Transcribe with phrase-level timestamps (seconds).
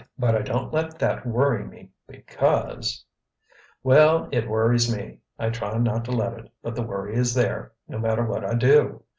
[0.17, 3.05] But I don't let that worry me, because——"
[3.83, 5.19] "Well, it worries me.
[5.37, 8.55] I try not to let it, but the worry is there, no matter what I
[8.55, 9.03] do.